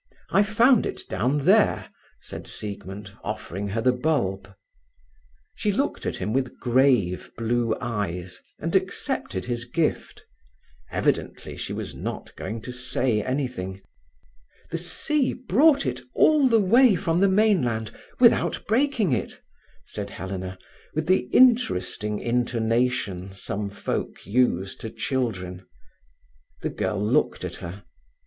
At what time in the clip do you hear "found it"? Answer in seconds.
0.41-1.03